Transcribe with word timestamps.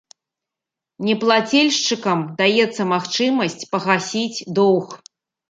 Неплацельшчыкам 1.07 2.19
даецца 2.41 2.81
магчымасць 2.93 3.67
пагасіць 3.75 4.43
доўг. 4.63 4.99